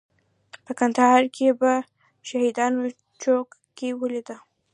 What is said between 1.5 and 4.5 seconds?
په شهیدانو چوک کې ولیده.